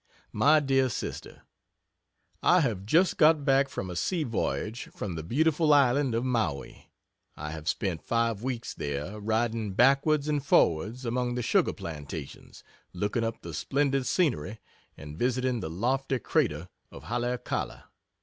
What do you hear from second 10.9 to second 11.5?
among the